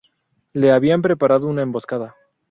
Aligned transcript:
Le 0.53 0.71
habían 0.71 1.03
preparado 1.03 1.47
una 1.47 1.61
emboscada. 1.61 2.15